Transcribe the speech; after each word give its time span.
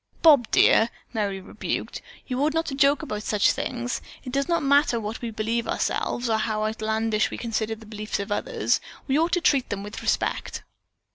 "Bob, 0.23 0.47
dear," 0.49 0.89
Merry 1.13 1.39
rebuked, 1.39 2.01
"you 2.25 2.41
ought 2.41 2.55
not 2.55 2.65
to 2.65 2.73
joke 2.73 3.03
about 3.03 3.21
such 3.21 3.51
things. 3.51 4.01
It 4.23 4.31
does 4.33 4.47
not 4.47 4.63
matter 4.63 4.99
what 4.99 5.21
we 5.21 5.29
believe 5.29 5.67
ourselves, 5.67 6.27
or 6.27 6.39
how 6.39 6.63
outlandish 6.65 7.29
we 7.29 7.37
consider 7.37 7.75
the 7.75 7.85
beliefs 7.85 8.19
of 8.19 8.31
others, 8.31 8.81
we 9.07 9.19
ought 9.19 9.33
to 9.33 9.41
treat 9.41 9.69
them 9.69 9.83
with 9.83 10.01
respect." 10.01 10.63